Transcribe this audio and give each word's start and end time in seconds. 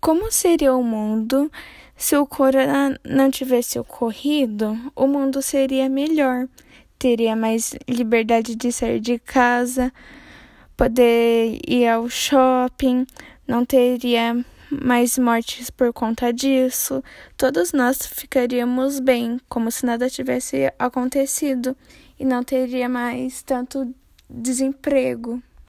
Como 0.00 0.30
seria 0.30 0.74
o 0.74 0.82
mundo 0.82 1.50
se 1.96 2.16
o 2.16 2.24
corona 2.24 2.98
não 3.04 3.30
tivesse 3.30 3.80
ocorrido? 3.80 4.78
O 4.94 5.08
mundo 5.08 5.42
seria 5.42 5.88
melhor, 5.88 6.46
teria 6.96 7.34
mais 7.34 7.74
liberdade 7.88 8.54
de 8.54 8.70
sair 8.70 9.00
de 9.00 9.18
casa, 9.18 9.92
poder 10.76 11.58
ir 11.66 11.88
ao 11.88 12.08
shopping, 12.08 13.04
não 13.46 13.64
teria 13.64 14.44
mais 14.70 15.18
mortes 15.18 15.68
por 15.68 15.92
conta 15.92 16.32
disso. 16.32 17.02
Todos 17.36 17.72
nós 17.72 18.06
ficaríamos 18.06 19.00
bem, 19.00 19.40
como 19.48 19.68
se 19.70 19.84
nada 19.84 20.08
tivesse 20.08 20.72
acontecido, 20.78 21.76
e 22.18 22.24
não 22.24 22.44
teria 22.44 22.88
mais 22.88 23.42
tanto 23.42 23.92
desemprego. 24.30 25.42